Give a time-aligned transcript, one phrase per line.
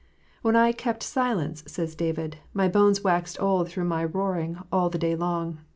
[0.41, 4.97] "When I kept silence," says David, "my bones waxed old through my roaring all the
[4.97, 5.59] day long.